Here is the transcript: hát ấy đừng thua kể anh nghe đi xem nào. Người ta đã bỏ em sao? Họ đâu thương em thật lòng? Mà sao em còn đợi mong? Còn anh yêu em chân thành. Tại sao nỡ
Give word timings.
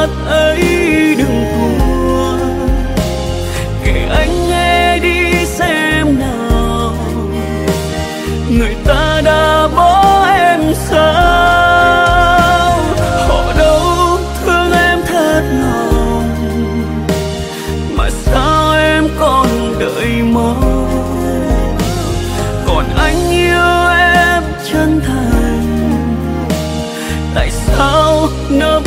hát 0.00 0.08
ấy 0.26 0.58
đừng 1.18 1.44
thua 1.54 2.36
kể 3.84 4.08
anh 4.10 4.48
nghe 4.48 4.98
đi 4.98 5.46
xem 5.46 6.18
nào. 6.18 6.92
Người 8.50 8.76
ta 8.86 9.20
đã 9.24 9.68
bỏ 9.76 10.26
em 10.26 10.60
sao? 10.74 11.00
Họ 13.28 13.52
đâu 13.58 14.18
thương 14.44 14.72
em 14.72 14.98
thật 15.06 15.42
lòng? 15.60 16.30
Mà 17.96 18.10
sao 18.10 18.72
em 18.72 19.08
còn 19.20 19.46
đợi 19.78 20.22
mong? 20.32 20.86
Còn 22.66 22.84
anh 22.96 23.30
yêu 23.30 23.88
em 23.98 24.42
chân 24.72 25.00
thành. 25.06 25.60
Tại 27.34 27.50
sao 27.50 28.28
nỡ 28.50 28.80